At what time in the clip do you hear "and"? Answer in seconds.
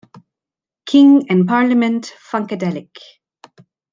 1.29-1.47